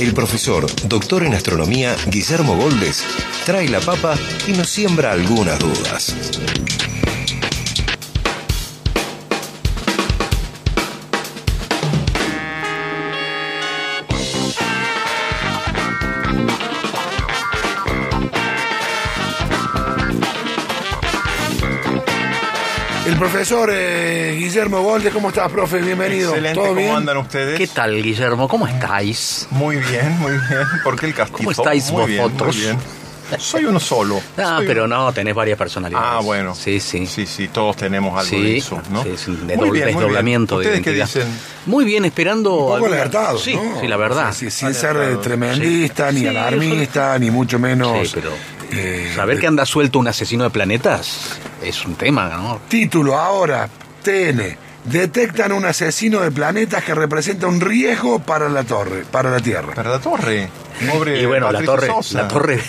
[0.00, 3.04] el profesor, doctor en astronomía, Guillermo Goldes,
[3.44, 4.16] trae la papa
[4.46, 6.16] y nos siembra algunas dudas.
[23.20, 25.76] Profesor eh, Guillermo Golde, ¿cómo estás, profe?
[25.82, 26.30] Bienvenido.
[26.30, 26.94] Excelente, ¿Todo ¿cómo bien?
[26.94, 27.58] andan ustedes?
[27.58, 28.48] ¿Qué tal, Guillermo?
[28.48, 29.46] ¿Cómo estáis?
[29.50, 30.66] Muy bien, muy bien.
[30.82, 31.36] ¿Por qué el castigo?
[31.36, 32.56] ¿Cómo estáis muy bien, vosotros?
[32.56, 32.78] muy bien.
[33.38, 34.22] Soy uno solo.
[34.38, 36.08] Ah, Soy pero uno- no, tenés varias personalidades.
[36.10, 36.54] Ah, bueno.
[36.54, 37.06] Sí, sí.
[37.06, 39.02] Sí, sí, todos tenemos algo Sí, de eso, ¿no?
[39.02, 39.86] sí, es un de- Muy bien, muy bien.
[39.98, 41.28] desdoblamiento de ¿Ustedes qué dicen?
[41.66, 42.54] Muy bien, esperando.
[42.54, 43.80] Un poco alguna- Sí, ¿no?
[43.82, 44.32] sí, la verdad.
[44.32, 45.12] Sí, sin ser Alertado.
[45.20, 48.08] eh, tremendista, ni Sí, alarmista, ni mucho menos.
[48.08, 48.30] Sí, pero
[48.72, 52.60] eh, saber que anda suelto un asesino de planetas es un tema, ¿no?
[52.68, 53.68] Título ahora,
[54.02, 54.56] TN.
[54.84, 59.74] Detectan un asesino de planetas que representa un riesgo para la torre, para la Tierra.
[59.74, 60.48] Para la torre.
[60.92, 62.22] Pobre Y bueno, la torre, Sosa.
[62.22, 62.62] la torre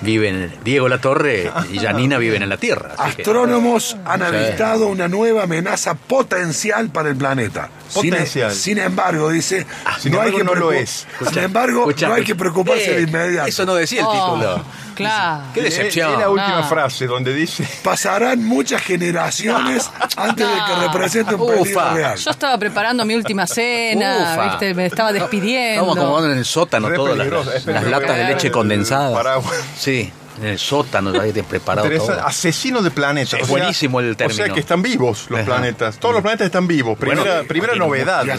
[0.00, 2.94] vive en Diego La Torre y Janina viven en la Tierra.
[2.96, 7.68] que- Astrónomos han avistado una nueva amenaza potencial para el planeta.
[7.88, 8.52] Sin- Potencial.
[8.52, 9.66] Sin, embargo, dice,
[10.00, 11.06] sin no hay embargo, que no lo es.
[11.28, 13.48] Sin embargo, no hay que preocuparse Eh, de inmediato.
[13.48, 14.64] Eso no decía el Oh, título.
[14.94, 15.44] Claro.
[15.54, 16.12] Qué decepción.
[16.14, 17.66] Es la última frase donde dice...
[17.82, 21.94] Pasarán muchas generaciones antes de que represente un peligro Ufa.
[21.94, 22.18] real.
[22.18, 25.80] Yo estaba preparando mi última cena, me estaba despidiendo.
[25.82, 27.28] Estamos acomodando en el sótano Re todas las.
[27.66, 29.14] Las latas de leche condensada.
[29.14, 29.54] paraguas.
[29.78, 32.26] Sí, en el sótano ya te preparado Interesa- todo.
[32.26, 33.40] asesino de planetas.
[33.40, 34.54] Es buenísimo el O sea término.
[34.54, 35.46] que están vivos los Ajá.
[35.46, 35.98] planetas.
[35.98, 36.98] Todos los planetas están vivos.
[36.98, 38.24] Primera, Bueno, primera novedad.
[38.24, 38.36] mucha-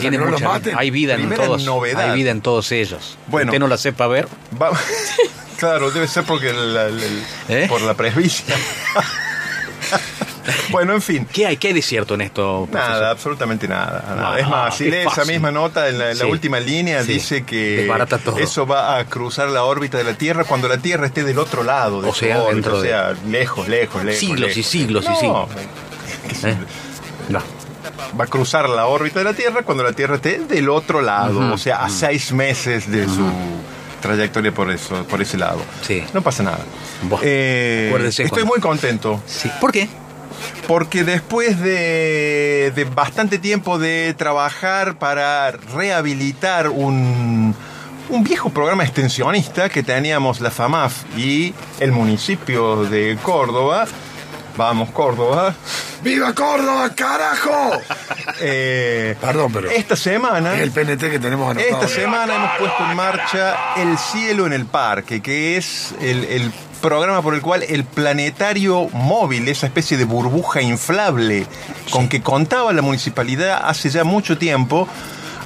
[0.49, 1.63] mucha- hay vida en todos.
[1.63, 2.09] novedad.
[2.11, 3.17] Hay vida en todos ellos.
[3.27, 3.51] Bueno.
[3.51, 4.27] Usted no la sepa ver.
[4.61, 4.71] Va-
[5.57, 7.65] claro, debe ser porque el- el- el- ¿Eh?
[7.69, 8.55] por la presbicia.
[10.71, 11.27] bueno, en fin.
[11.31, 11.57] ¿Qué hay?
[11.57, 12.67] ¿Qué hay de cierto en esto?
[12.71, 13.05] Nada, profesor?
[13.09, 14.03] absolutamente nada.
[14.15, 14.33] nada.
[14.33, 16.29] Ah, es más, si qué lee esa misma nota en la, en la Sí.
[16.31, 17.13] última línea, Sí.
[17.13, 17.89] dice que
[18.39, 21.63] eso va a cruzar la órbita de la Tierra cuando la Tierra esté del otro
[21.63, 22.01] lado.
[22.01, 24.19] De O sea, órbita, dentro o de- sea, lejos, lejos, lejos.
[24.19, 24.71] Siglos y lejos.
[24.71, 25.49] siglos y No, siglos.
[26.43, 26.57] ¿Eh?
[27.29, 27.39] No.
[28.19, 31.39] Va a cruzar la órbita de la Tierra cuando la Tierra esté del otro lado,
[31.39, 31.53] Ujú.
[31.53, 33.25] o sea, a seis meses de su
[34.01, 35.61] trayectoria por eso, por ese lado.
[35.81, 36.03] Sí.
[36.13, 36.59] No pasa nada.
[37.21, 39.49] Eh, estoy cuando- muy contento Sí.
[39.61, 39.87] ¿Por qué?
[40.67, 47.55] Porque después de, bastante tiempo de trabajar para rehabilitar un,
[48.09, 53.85] un viejo programa extensionista que teníamos la FAMAF y el municipio de Córdoba,
[54.55, 55.55] vamos Córdoba,
[56.03, 57.71] ¡Viva Córdoba, carajo!
[58.41, 60.55] eh, Perdón, pero esta semana...
[60.55, 61.81] es el PNT que tenemos anotado.
[61.81, 66.51] Esta semana hemos puesto en marcha El cielo en el parque, que es el, el
[66.81, 71.47] programa por el cual el planetario móvil, esa especie de burbuja inflable
[71.91, 74.89] con que contaba la municipalidad hace ya mucho tiempo,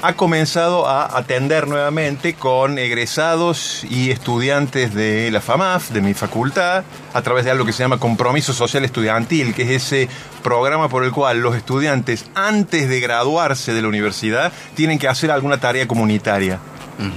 [0.02, 6.84] ha comenzado a atender nuevamente con egresados y estudiantes de la FAMAF, de mi facultad,
[7.14, 10.10] a través de algo que se llama Compromiso Social Estudiantil, que es ese
[10.44, 15.32] programa por el cual los estudiantes, antes de graduarse de la universidad, tienen que hacer
[15.32, 16.60] alguna tarea comunitaria.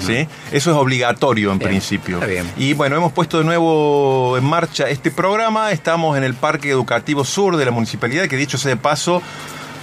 [0.00, 0.28] ¿Sí?
[0.52, 2.20] Eso es obligatorio en Bien, principio.
[2.58, 5.72] Y bueno, hemos puesto de nuevo en marcha este programa.
[5.72, 9.22] Estamos en el Parque Educativo Sur de la municipalidad, que dicho sea de paso,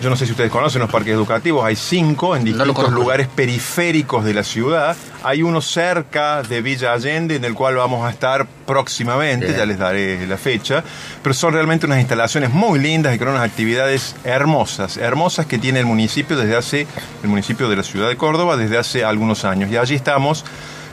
[0.02, 4.24] yo no sé si ustedes conocen los parques educativos, hay cinco en distintos lugares periféricos
[4.24, 4.96] de la ciudad.
[5.24, 9.58] Hay uno cerca de Villa Allende, en el cual vamos a estar próximamente, Bien.
[9.58, 10.84] ya les daré la fecha.
[11.24, 15.80] Pero son realmente unas instalaciones muy lindas y con unas actividades hermosas, hermosas que tiene
[15.80, 16.88] el municipio desde hace,
[17.24, 19.72] el municipio de la ciudad de Córdoba desde hace algunos años.
[19.72, 20.46] Y allí estamos,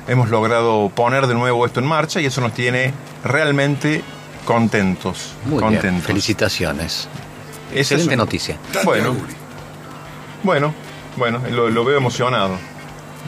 [0.09, 4.03] hemos logrado poner de nuevo esto en marcha y eso nos tiene realmente
[4.47, 5.35] contentos.
[5.45, 5.91] Muy contentos.
[5.91, 6.03] bien.
[6.03, 7.07] Felicitaciones.
[7.73, 8.59] Es Excelente noticia.
[8.85, 9.15] Bueno.
[10.43, 10.75] Bueno,
[11.17, 12.59] bueno, lo, lo veo emocionado.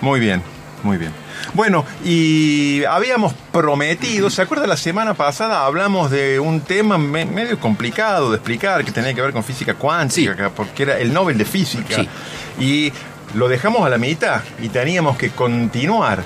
[0.02, 0.42] Muy bien,
[0.82, 1.12] muy bien.
[1.54, 5.64] Bueno, y habíamos prometido, ¿se acuerda la semana pasada?
[5.64, 9.74] Hablamos de un tema me- medio complicado de explicar, que tenía que ver con física
[9.74, 11.96] cuántica, que- porque era el Nobel de Física.
[11.96, 12.08] Sí.
[12.58, 12.92] Y
[13.34, 16.22] lo dejamos a la mitad y teníamos que continuar.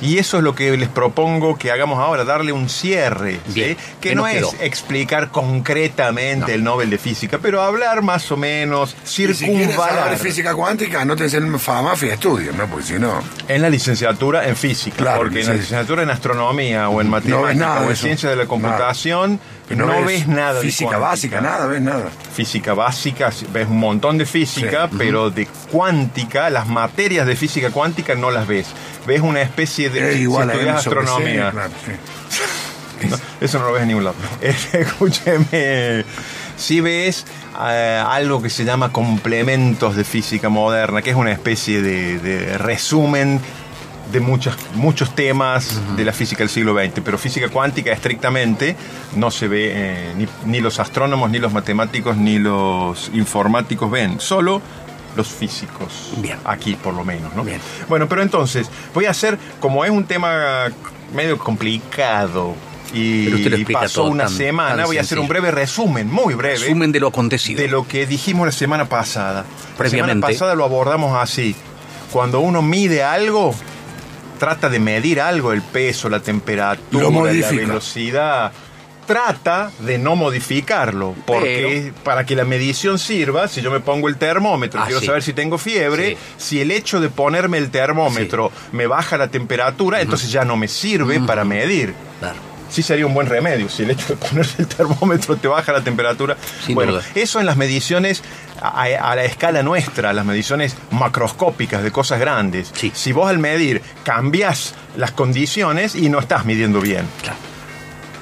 [0.00, 3.54] Y eso es lo que les propongo que hagamos ahora, darle un cierre, ¿sí?
[3.54, 8.96] Que ¿Qué no es explicar concretamente el Nobel de Física, pero hablar más o menos,
[9.04, 10.10] si circunvalar.
[10.10, 12.66] de física cuántica, anótense en FAMAF y estudien, ¿no?
[12.66, 13.22] Porque si no...
[13.48, 17.16] En la licenciatura en física, Claro, porque en la licenciatura en astronomía o en No
[17.18, 18.02] ves matemática nada o en eso.
[18.02, 19.38] ciencia de la computación,
[19.70, 22.10] no, ves, nada de Física básica, nada, ves nada.
[22.34, 24.96] Física básica, ves un montón de física, Sí.
[24.98, 28.66] pero de cuántica, las materias de física cuántica no las ves.
[29.06, 30.12] Ves una especie de...
[30.12, 31.50] Es igual si a astronomía.
[31.50, 31.92] claro, sí.
[33.08, 34.16] No, eso no lo ves en ningún lado.
[34.42, 36.04] Eh, Escúcheme.
[36.56, 37.24] Si ves
[37.58, 42.58] eh, algo que se llama complementos de física moderna, que es una especie de, de
[42.58, 43.40] resumen
[44.12, 48.76] de muchos, muchos temas de la física del siglo XX, pero física cuántica estrictamente
[49.14, 54.20] no se ve, eh, ni, ni los astrónomos, ni los matemáticos, ni los informáticos ven,
[54.20, 54.60] solo
[55.16, 56.38] los físicos, Bien.
[56.44, 57.34] aquí por lo menos.
[57.34, 57.42] ¿no?
[57.44, 57.60] Bien.
[57.88, 60.66] Bueno, pero entonces, voy a hacer, como es un tema
[61.14, 62.54] medio complicado
[62.92, 66.90] y pasó una tan- semana, tan voy a hacer un breve resumen, muy breve, Resumen
[66.92, 67.60] de lo acontecido.
[67.60, 69.42] de lo que dijimos la semana pasada.
[69.44, 70.12] La Previamente.
[70.14, 71.54] semana pasada lo abordamos así.
[72.12, 73.54] Cuando uno mide algo,
[74.38, 78.52] trata de medir algo, el peso, la temperatura, la velocidad.
[79.10, 84.16] Trata de no modificarlo, porque para que la medición sirva, si yo me pongo el
[84.16, 85.06] termómetro, Ah, quiero sí.
[85.06, 86.16] saber si tengo fiebre, Sí.
[86.36, 90.68] si el hecho de ponerme el termómetro me baja la temperatura, entonces ya no me
[90.68, 92.36] sirve para medir Claro.
[92.70, 95.82] sí sería un buen remedio si el hecho de ponerse el termómetro te baja la
[95.82, 96.36] temperatura.
[96.64, 97.02] Sin bueno, duda.
[97.16, 98.22] eso en las mediciones
[98.62, 102.70] a, a la escala nuestra, las mediciones macroscópicas de cosas grandes.
[102.74, 102.92] Sí.
[102.94, 107.06] Si vos al medir cambias las condiciones y no estás midiendo bien.
[107.22, 107.38] Claro.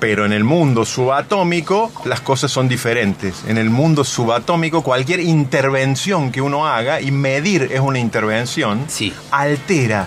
[0.00, 3.42] Pero en el mundo subatómico las cosas son diferentes.
[3.48, 9.12] En el mundo subatómico cualquier intervención que uno haga, y medir es una intervención, Sí.
[9.30, 10.06] altera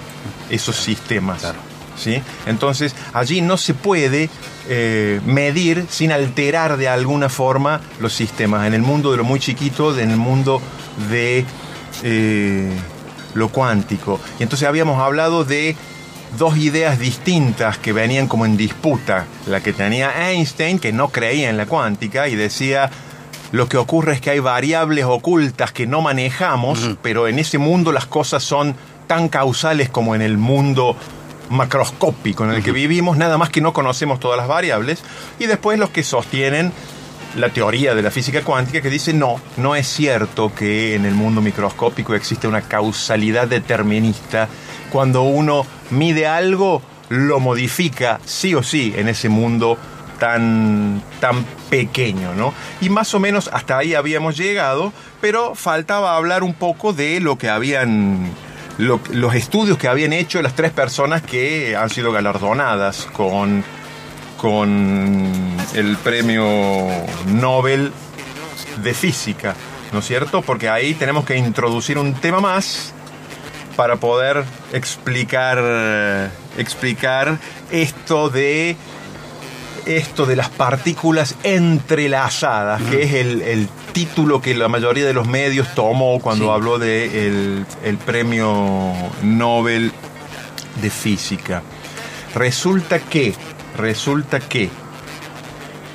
[0.50, 1.42] esos sistemas.
[1.42, 1.60] Claro.
[1.98, 2.22] ¿sí?
[2.46, 4.30] Entonces allí no se puede
[4.70, 8.66] eh, medir sin alterar de alguna forma los sistemas.
[8.68, 10.62] En el mundo de lo muy chiquito, en el mundo
[11.10, 11.46] de
[12.04, 12.72] eh,
[13.34, 14.20] lo cuántico.
[14.40, 15.76] Y entonces habíamos hablado de
[16.38, 19.26] dos ideas distintas que venían como en disputa.
[19.48, 22.90] La que tenía Einstein, que no creía en la cuántica y decía,
[23.52, 27.92] lo que ocurre es que hay variables ocultas que no manejamos, pero en ese mundo
[27.92, 28.76] las cosas son
[29.08, 30.96] tan causales como en el mundo
[31.50, 35.04] macroscópico en el que vivimos, nada más que no conocemos todas las variables.
[35.38, 36.72] Y después los que sostienen
[37.36, 41.14] la teoría de la física cuántica que dice no, no es cierto que en el
[41.14, 44.48] mundo microscópico existe una causalidad determinista.
[44.92, 49.78] Cuando uno mide algo, lo modifica sí o sí en ese mundo
[50.20, 52.54] tan, tan pequeño, ¿no?
[52.82, 57.38] Y más o menos hasta ahí habíamos llegado, pero faltaba hablar un poco de lo
[57.38, 58.30] que habían,
[58.78, 63.64] lo- los estudios que habían hecho las tres personas que han sido galardonadas con,
[64.38, 66.88] con el premio
[67.28, 67.92] Nobel
[68.84, 69.56] de Física,
[69.92, 70.42] ¿no es cierto?
[70.42, 72.94] Porque ahí tenemos que introducir un tema más
[73.76, 77.38] para poder explicar, explicar
[77.72, 78.76] esto de
[79.86, 85.28] esto de las partículas entrelazadas, que es el, el título que la mayoría de los
[85.28, 86.52] medios tomó cuando Sí.
[86.52, 89.92] habló de el, el premio Nobel
[90.82, 91.64] de Física.
[92.36, 93.34] Resulta que,
[93.76, 94.70] resulta que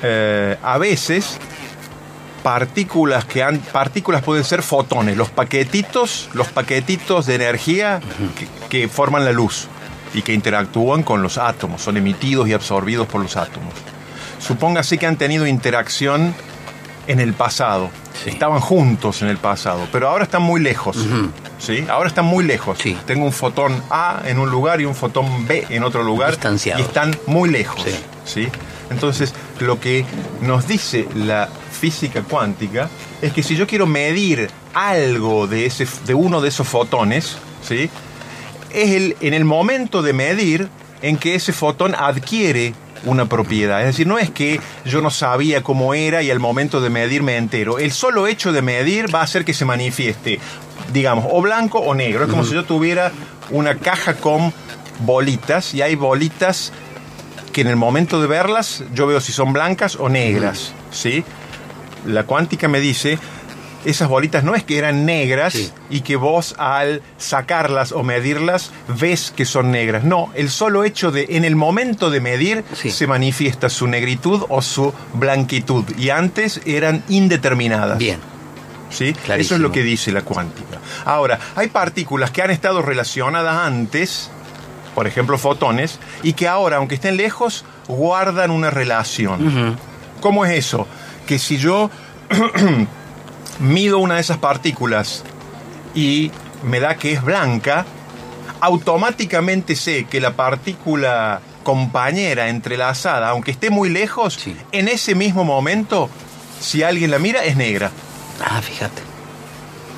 [0.03, 1.39] eh, a veces
[2.43, 7.99] partículas que han partículas pueden ser fotones, los paquetitos, los paquetitos de energía
[8.37, 9.67] que, que forman la luz
[10.13, 13.73] y que interactúan con los átomos, son emitidos y absorbidos por los átomos.
[14.39, 16.33] Supóngase que han tenido interacción
[17.07, 17.89] en el pasado,
[18.23, 18.31] Sí.
[18.31, 20.97] estaban juntos en el pasado, pero ahora están muy lejos.
[21.59, 21.85] ¿sí?
[21.89, 22.77] Ahora están muy lejos.
[22.81, 22.97] Sí.
[23.05, 26.35] Tengo un fotón A en un lugar y un fotón B en otro lugar
[26.77, 27.85] y están muy lejos.
[28.25, 28.47] ¿sí?
[28.89, 30.03] Entonces, lo que
[30.41, 32.89] nos dice la física cuántica
[33.21, 37.89] es que si yo quiero medir algo de, ese, de uno de esos fotones, ¿sí?
[38.71, 40.69] es el, en el momento de medir
[41.01, 42.73] en que ese fotón adquiere
[43.05, 43.81] una propiedad.
[43.81, 47.23] Es decir, no es que yo no sabía cómo era y al momento de medir
[47.23, 47.79] me entero.
[47.79, 50.39] El solo hecho de medir va a hacer que se manifieste,
[50.93, 52.25] digamos, o blanco o negro.
[52.25, 53.11] Es como si yo tuviera
[53.51, 54.51] una caja con
[54.99, 56.73] bolitas y hay bolitas
[57.53, 61.23] que en el momento de verlas yo veo si son blancas o negras, ¿sí?
[62.07, 63.19] La cuántica me dice,
[63.85, 65.71] esas bolitas no es que eran negras Sí.
[65.89, 70.03] y que vos al sacarlas o medirlas ves que son negras.
[70.03, 72.91] No, el solo hecho de en el momento de medir Sí.
[72.91, 77.97] se manifiesta su negritud o su blanquitud y antes eran indeterminadas.
[77.97, 78.19] Bien.
[78.89, 79.13] ¿sí?
[79.37, 80.79] Eso es lo que dice la cuántica.
[81.03, 84.31] Ahora, hay partículas que han estado relacionadas antes
[84.95, 89.77] por ejemplo fotones, y que ahora, aunque estén lejos, guardan una relación.
[90.21, 90.87] ¿Cómo es eso?
[91.27, 91.91] Que si yo
[93.59, 95.23] mido una de esas partículas
[95.93, 96.31] y
[96.63, 97.85] me da que es blanca,
[98.61, 104.55] automáticamente sé que la partícula compañera entrelazada, aunque esté muy lejos, Sí.
[104.71, 106.09] en ese mismo momento,
[106.59, 107.91] si alguien la mira, es negra.
[108.43, 109.01] Ah, fíjate.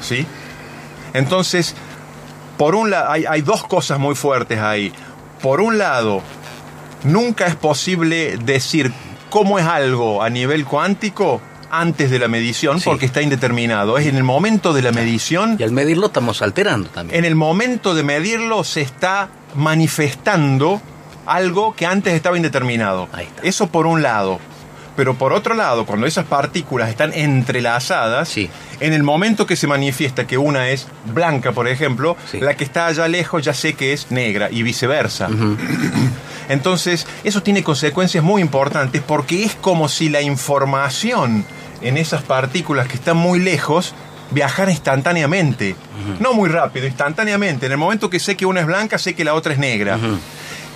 [0.01, 0.25] ¿Sí?
[1.13, 1.75] Entonces,
[2.57, 4.91] por un lado, hay, hay dos cosas muy fuertes ahí.
[5.41, 6.21] Por un lado,
[7.03, 8.91] nunca es posible decir
[9.29, 12.85] cómo es algo a nivel cuántico antes de la medición Sí.
[12.89, 13.97] porque está indeterminado.
[13.97, 17.19] Es en el momento de la medición Y al medirlo estamos alterando también.
[17.19, 20.81] en el momento de medirlo se está manifestando
[21.25, 23.07] algo que antes estaba indeterminado.
[23.13, 23.41] Ahí está.
[23.43, 24.39] Eso por un lado.
[24.99, 28.49] Pero por otro lado, cuando esas partículas están entrelazadas, Sí.
[28.81, 32.41] en el momento que se manifiesta que una es blanca, por ejemplo, Sí.
[32.41, 35.29] la que está allá lejos ya sé que es negra y viceversa.
[36.49, 41.45] Entonces, eso tiene consecuencias muy importantes porque es como si la información
[41.81, 43.93] en esas partículas que están muy lejos
[44.31, 45.77] viajara instantáneamente.
[46.19, 47.67] No muy rápido, instantáneamente.
[47.67, 49.97] En el momento que sé que una es blanca, sé que la otra es negra.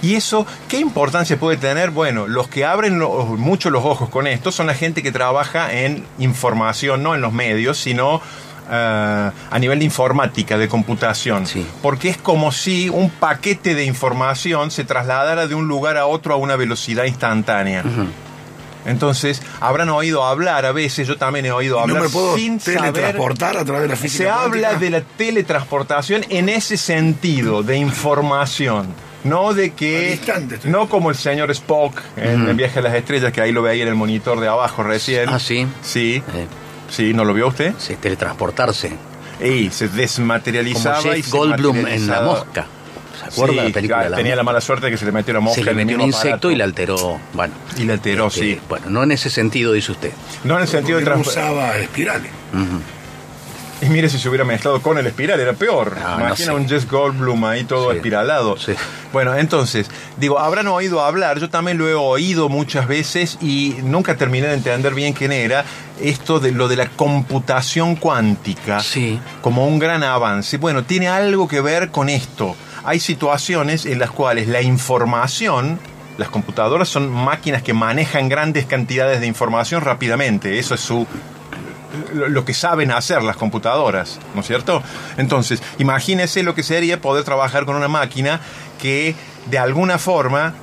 [0.03, 1.89] Y eso, ¿qué importancia puede tener?
[1.89, 5.73] Bueno, los que abren lo- mucho los ojos con esto son la gente que trabaja
[5.73, 8.21] en información, no en los medios, sino
[8.69, 11.47] eh, a nivel de informática, de computación.
[11.47, 11.65] Sí.
[11.81, 16.33] Porque es como si un paquete de información se trasladara de un lugar a otro
[16.33, 17.83] a una velocidad instantánea.
[18.85, 22.59] Entonces, habrán oído hablar a veces, yo también he oído ¿No hablar me puedo sin
[22.59, 27.63] saber teletransportar a través de la física se habla de la teletransportación en ese sentido,
[27.63, 28.87] de información.
[29.23, 30.19] No de que.
[30.65, 33.83] No como el señor Spock en el Viaje a las Estrellas, que ahí lo veía
[33.83, 35.29] en el monitor de abajo recién.
[35.29, 35.67] Ah, sí.
[35.81, 36.21] Sí.
[36.33, 36.47] Eh,
[36.89, 37.73] Sí, ¿no lo vio usted?
[37.79, 38.91] sí, teletransportarse.
[39.43, 42.21] Y se Como desmaterializaba y Jeff se Goldblum en La.
[42.21, 42.67] Mosca.
[43.19, 44.97] ¿Se acuerda Sí, de la película claro, de La tenía la mala suerte de que
[44.97, 46.51] se le metió una mosca Se le en el metió un mismo insecto aparato.
[46.51, 47.19] y la alteró.
[47.33, 47.53] Bueno.
[47.77, 48.59] Y la alteró, este, sí.
[48.69, 50.11] Bueno, no en ese sentido, dice usted.
[50.43, 52.29] No en el sentido de usaba espirales.
[53.83, 55.95] Y mire si se hubiera mezclado con el espiral, era peor.
[55.99, 56.51] Ah, no Imagina sé.
[56.53, 57.97] un Jess Goldblum ahí todo Sí.
[57.97, 58.57] espiralado.
[58.57, 58.73] Sí.
[59.11, 64.15] Bueno, entonces, digo, habrán oído hablar, yo también lo he oído muchas veces y nunca
[64.15, 65.65] terminé de entender bien quién era,
[66.01, 69.19] esto de lo de la computación cuántica Sí.
[69.41, 70.57] como un gran avance.
[70.57, 72.55] Bueno, tiene algo que ver con esto.
[72.85, 75.79] Hay situaciones en las cuales la información,
[76.17, 81.05] las computadoras son máquinas que manejan grandes cantidades de información rápidamente, eso es su
[82.13, 84.81] lo que saben hacer las computadoras, ¿no es cierto?
[85.17, 88.39] Entonces, imagínese lo que sería poder trabajar con una máquina
[88.81, 89.15] que
[89.49, 90.53] de alguna forma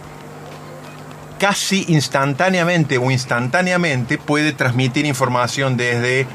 [1.38, 6.26] casi instantáneamente o instantáneamente puede transmitir información desde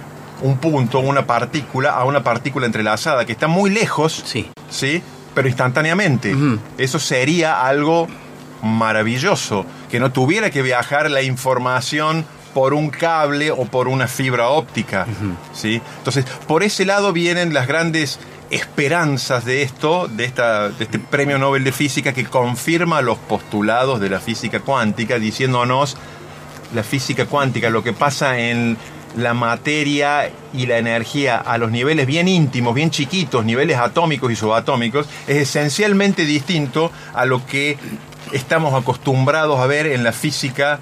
[0.41, 4.49] un punto, una partícula, a una partícula entrelazada que está muy lejos, Sí.
[4.69, 5.01] ¿sí?
[5.33, 6.35] Pero instantáneamente.
[6.77, 8.07] Eso sería algo
[8.63, 14.47] maravilloso, que no tuviera que viajar la información por un cable o por una fibra
[14.47, 15.05] óptica,
[15.53, 15.81] ¿sí?
[15.97, 18.17] Entonces, por ese lado vienen las grandes
[18.49, 23.99] esperanzas de esto, de, esta, de este premio Nobel de Física que confirma los postulados
[23.99, 25.97] de la física cuántica, diciéndonos
[26.73, 28.77] la física cuántica, lo que pasa en
[29.17, 34.37] la materia y la energía a los niveles bien íntimos, bien chiquitos, niveles atómicos y
[34.37, 37.77] subatómicos, es esencialmente distinto a lo que
[38.31, 40.79] estamos acostumbrados a ver en la física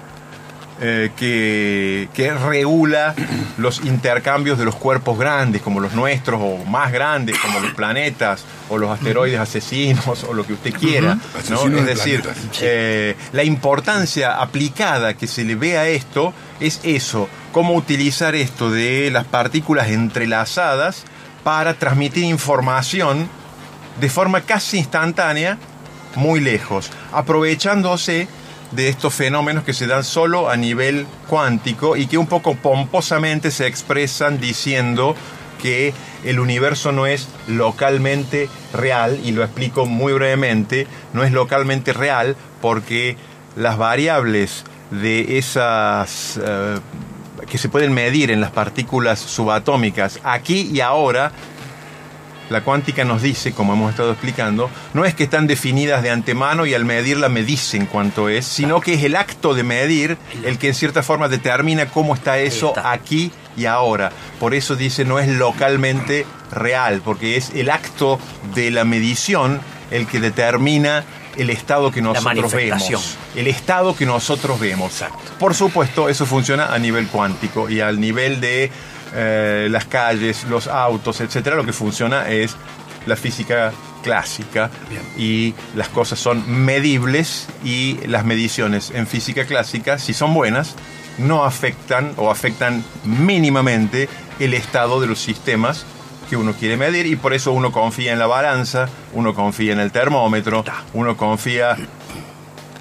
[0.80, 3.14] eh, que, que regula
[3.58, 8.44] los intercambios de los cuerpos grandes, como los nuestros, o más grandes, como los planetas,
[8.68, 11.16] o los asteroides asesinos, o lo que usted quiera.
[11.48, 11.64] ¿no?
[11.64, 12.22] Es de decir,
[12.60, 18.70] eh, la importancia aplicada que se le ve a esto es eso, cómo utilizar esto
[18.70, 21.04] de las partículas entrelazadas
[21.44, 23.28] para transmitir información
[24.00, 25.58] de forma casi instantánea
[26.16, 28.28] muy lejos, aprovechándose
[28.72, 33.50] de estos fenómenos que se dan solo a nivel cuántico y que un poco pomposamente
[33.50, 35.14] se expresan diciendo
[35.60, 35.94] que
[36.24, 42.36] el universo no es localmente real, y lo explico muy brevemente, no es localmente real
[42.60, 43.16] porque
[43.56, 46.78] las variables de esas eh,
[47.48, 51.32] que se pueden medir en las partículas subatómicas aquí y ahora
[52.50, 56.66] la cuántica nos dice, como hemos estado explicando, no es que están definidas de antemano
[56.66, 60.58] y al medirla me dicen cuánto es, sino que es el acto de medir el
[60.58, 62.92] que en cierta forma determina cómo está eso está.
[62.92, 64.12] aquí y ahora.
[64.40, 68.18] Por eso dice no es localmente real, porque es el acto
[68.54, 69.60] de la medición
[69.90, 71.04] el que determina
[71.36, 73.16] el estado que nosotros vemos.
[73.34, 74.92] El estado que nosotros vemos.
[74.92, 75.32] Exacto.
[75.38, 78.70] Por supuesto, eso funciona a nivel cuántico y al nivel de
[79.14, 82.56] eh, las calles, los autos, etcétera, lo que funciona es
[83.06, 84.70] la física clásica
[85.16, 90.74] y las cosas son medibles y las mediciones en física clásica, si son buenas,
[91.18, 95.86] no afectan o afectan mínimamente el estado de los sistemas
[96.28, 99.80] que uno quiere medir y por eso uno confía en la balanza, uno confía en
[99.80, 101.76] el termómetro, uno confía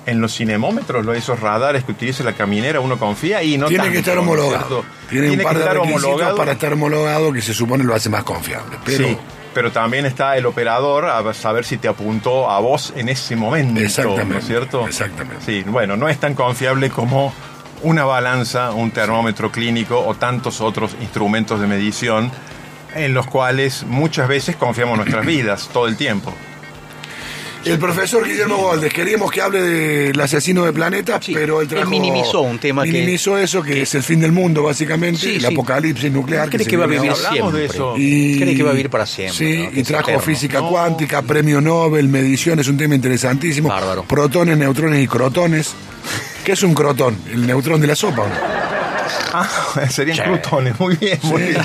[0.05, 3.83] en los cinemómetros, lo- esos radares que utiliza la caminera, uno confía y no Tiene
[3.85, 4.85] tanto, que estar ¿no es homologado.
[5.09, 6.35] Tiene, un par que de estar homologado.
[6.37, 8.77] para estar homologado que se supone lo hace más confiable.
[8.85, 9.17] Pero sí,
[9.53, 13.79] pero también está el operador a saber si te apuntó a vos en ese momento,
[13.79, 14.87] Exactamente, ¿no es cierto?
[14.87, 15.43] exactamente.
[15.45, 17.33] Sí, bueno, no es tan confiable como
[17.83, 22.31] una balanza, un termómetro clínico o tantos otros instrumentos de medición
[22.95, 26.33] en los cuales muchas veces confiamos nuestras vidas todo el tiempo.
[27.65, 31.89] El profesor Guillermo Goldes, queríamos que hable del asesino de planetas, Sí, pero él trajo,
[31.89, 35.41] minimizó un tema que- minimizó eso, que, es el fin del mundo, básicamente, Sí, el
[35.41, 35.45] sí.
[35.47, 36.49] apocalipsis nuclear.
[36.49, 37.29] Cree se que va a vivir ahora.
[37.29, 37.75] Hablamos de siempre.
[37.77, 37.93] eso.
[37.97, 39.69] Y, Cree que va a vivir para siempre, Sí, ¿no?
[39.71, 40.21] Que y es trajo eterno.
[40.21, 40.69] física No.
[40.69, 43.69] cuántica, premio Nobel, medición, es un tema interesantísimo.
[43.69, 44.03] Bárbaro.
[44.03, 45.73] Protones, neutrones y crotones.
[46.43, 47.17] ¿Qué es un crotón?
[47.31, 48.23] El neutrón de la sopa.
[48.23, 48.62] ¿o ¿no?
[49.33, 49.49] Ah,
[49.89, 51.63] serían crutones, muy bien, muy Sí, bien.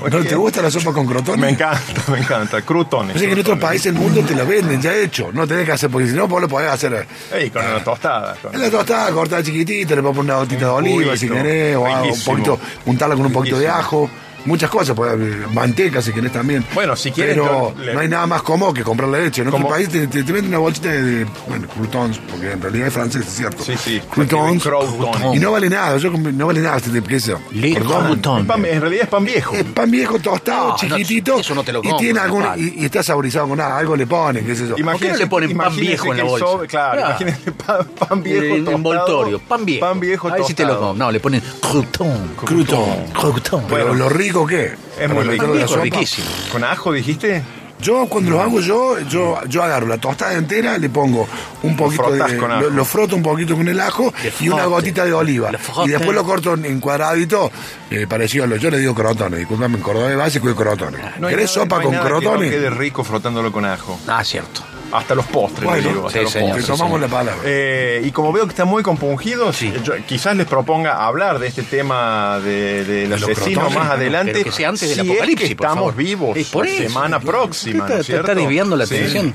[0.00, 1.40] Muy ¿No te gusta la sopa con crotones?
[1.40, 3.16] Me encanta, me encanta, crutones.
[3.16, 5.30] Así que en otros países del mundo te lo venden ya hecho.
[5.32, 7.06] No tenés que hacer, porque si no, vos lo podés hacer.
[7.32, 8.34] Ey, con la tostada.
[8.42, 11.82] con- En la tostada, cortada chiquitita, le pongo una gotita de oliva si querés, o
[11.82, 14.10] un poquito, untarla con un poquito de ajo.
[14.44, 16.64] Muchas cosas, podés- manteca si querés también.
[16.74, 19.42] Bueno, si quieres, Pero le- no hay nada más cómodo que comprar la leche.
[19.42, 22.52] En otro Como- país te, te, te venden una bolsita de, de, bueno, croutons, porque
[22.52, 23.62] en realidad es francés, es cierto.
[23.64, 24.00] Sí, sí.
[24.10, 24.62] Croutons.
[24.62, 25.34] Croutons.
[25.36, 27.40] Y no vale nada, yo no vale nada este tipo, ¿qué es eso?
[27.52, 28.04] Le Perdón.
[28.04, 28.40] Crouton.
[28.42, 29.54] Es pan- en realidad es pan viejo.
[29.54, 31.38] Es pan viejo tostado, No, no, chiquitito.
[31.38, 33.96] eso no te lo y compro, tiene algún, y, y está saborizado con nada, algo
[33.96, 34.76] le ponen, qué sé yo.
[34.76, 36.46] ¿Por qué no le ponen pan viejo en la el bolsa?
[36.46, 37.16] sobre- claro, Claro.
[37.20, 38.76] imagínese pan, pan viejo El tostado.
[38.76, 39.86] envoltorio, pan viejo.
[39.86, 40.94] Pan viejo A ver si te lo como.
[40.94, 42.32] No, le ponen crouton.
[42.36, 43.06] Crouton.
[43.12, 43.64] Crouton.
[43.68, 45.46] Pero lo rico que Es muy rico.
[45.68, 45.82] Sopa.
[45.82, 46.26] riquísimo.
[46.50, 47.42] ¿Con ajo dijiste?
[47.80, 51.28] Yo cuando lo hago yo, yo, yo agarro la tostada entera, le pongo
[51.62, 55.04] un poquito frotás de, lo, lo froto un poquito con el ajo y una gotita
[55.04, 55.50] de oliva.
[55.84, 57.50] Y después lo corto en, cuadradito,
[57.90, 61.00] eh, parecido a lo, yo le digo crotones, disculpame, en cordobés básico de crotones.
[61.18, 62.50] No ¿Querés nada- sopa no con nada que crotones?
[62.52, 64.00] no quede rico frotándolo con ajo.
[64.06, 64.62] Ah, cierto.
[64.94, 66.06] Hasta los postres, Bueno, le digo.
[66.06, 66.66] hasta sí, los señor, postres.
[66.78, 67.42] tomamos la palabra.
[67.44, 69.72] Eh, y como veo que está muy compungido, Sí.
[69.82, 74.32] yo quizás les proponga hablar de este tema de, del los asesino crotones, más adelante.
[74.34, 75.96] Pero que sea antes del si apocalipsis, es que por estamos favor.
[75.96, 76.82] vivos Es por la eso.
[76.84, 79.34] semana próxima, ¿Qué ¿no es te, está desviando la atención?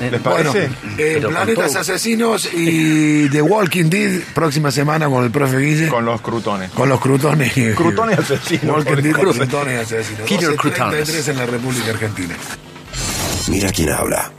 [0.00, 0.52] ¿Les Bueno,
[0.98, 1.80] eh, Planetas todo.
[1.80, 5.88] Asesinos y The Walking Dead, próxima semana con el profe Guille.
[5.88, 6.70] Con los crutones.
[6.72, 7.52] Con los crutones.
[7.76, 8.76] Crutones asesinos.
[8.84, 10.26] Walking Dead, crutones asesinos.
[10.26, 11.28] Killer 12:33 crutones.
[11.28, 12.34] en la República Argentina.
[13.48, 14.32] Mira quién habla.